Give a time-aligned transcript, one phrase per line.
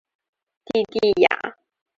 [0.65, 1.29] 蒂蒂雅。